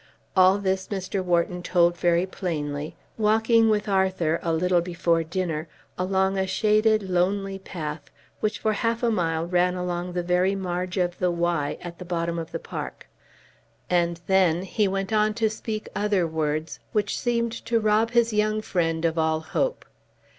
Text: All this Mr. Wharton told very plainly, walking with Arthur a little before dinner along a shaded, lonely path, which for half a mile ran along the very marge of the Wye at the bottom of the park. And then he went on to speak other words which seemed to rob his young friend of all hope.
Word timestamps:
All 0.35 0.57
this 0.57 0.87
Mr. 0.87 1.23
Wharton 1.23 1.61
told 1.61 1.95
very 1.95 2.25
plainly, 2.25 2.95
walking 3.19 3.69
with 3.69 3.87
Arthur 3.87 4.39
a 4.41 4.51
little 4.51 4.81
before 4.81 5.23
dinner 5.23 5.67
along 5.95 6.39
a 6.39 6.47
shaded, 6.47 7.03
lonely 7.07 7.59
path, 7.59 8.09
which 8.39 8.57
for 8.57 8.73
half 8.73 9.03
a 9.03 9.11
mile 9.11 9.45
ran 9.45 9.75
along 9.75 10.13
the 10.13 10.23
very 10.23 10.55
marge 10.55 10.97
of 10.97 11.19
the 11.19 11.29
Wye 11.29 11.77
at 11.83 11.99
the 11.99 12.05
bottom 12.05 12.39
of 12.39 12.51
the 12.51 12.57
park. 12.57 13.07
And 13.91 14.19
then 14.25 14.63
he 14.63 14.87
went 14.87 15.13
on 15.13 15.35
to 15.35 15.51
speak 15.51 15.87
other 15.95 16.25
words 16.25 16.79
which 16.93 17.15
seemed 17.15 17.51
to 17.65 17.79
rob 17.79 18.09
his 18.09 18.33
young 18.33 18.63
friend 18.63 19.05
of 19.05 19.19
all 19.19 19.41
hope. 19.41 19.85